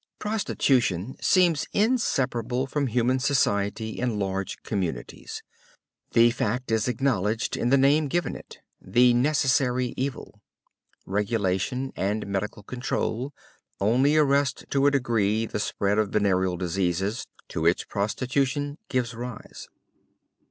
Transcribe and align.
Prostitution 0.17 1.15
seems 1.21 1.67
inseparable 1.73 2.65
from 2.65 2.87
human 2.87 3.19
society 3.19 3.91
in 3.99 4.17
large 4.17 4.57
communities. 4.63 5.43
The 6.13 6.31
fact 6.31 6.71
is 6.71 6.87
acknowledged 6.87 7.55
in 7.55 7.69
the 7.69 7.77
name 7.77 8.07
given 8.07 8.35
it, 8.35 8.57
"the 8.81 9.13
necessary 9.13 9.93
evil." 9.95 10.41
Regulation 11.05 11.93
and 11.95 12.25
medical 12.25 12.63
control 12.63 13.31
only 13.79 14.17
arrest 14.17 14.65
in 14.73 14.87
a 14.87 14.89
degree 14.89 15.45
the 15.45 15.59
spread 15.59 15.99
of 15.99 16.09
venereal 16.09 16.57
diseases 16.57 17.27
to 17.49 17.61
which 17.61 17.87
prostitution 17.87 18.79
gives 18.89 19.13
rise. 19.13 19.67